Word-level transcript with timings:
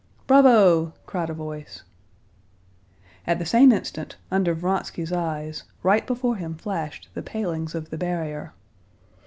"Bravo!" 0.25 0.93
cried 1.05 1.29
a 1.29 1.33
voice. 1.35 1.83
At 3.27 3.37
the 3.37 3.45
same 3.45 3.71
instant, 3.71 4.15
under 4.31 4.55
Vronsky's 4.55 5.11
eyes, 5.13 5.61
right 5.83 6.07
before 6.07 6.37
him 6.37 6.55
flashed 6.55 7.09
the 7.13 7.21
palings 7.21 7.75
of 7.75 7.91
the 7.91 7.99
barrier. 7.99 8.51